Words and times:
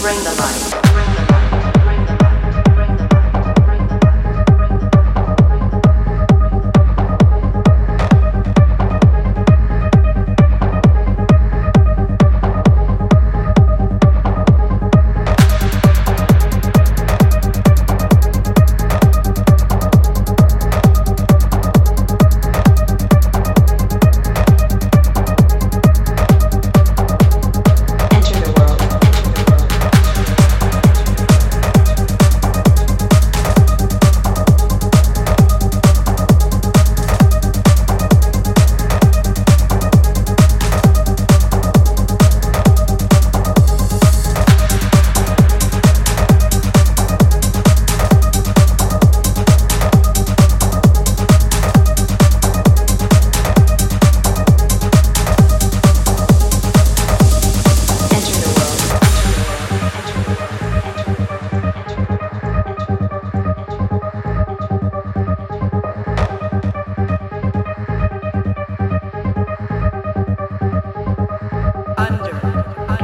bring 0.00 0.16
the 0.24 0.32
light. 0.32 0.89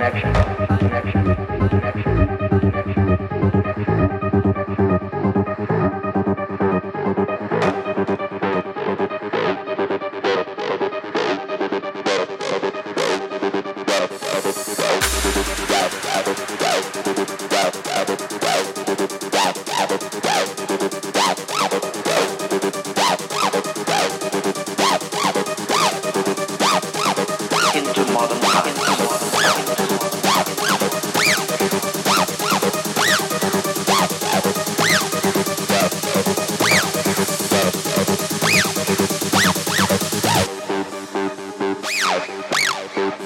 Wow. 0.00 0.40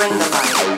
Under. 0.00 0.77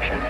Connection. 0.00 0.29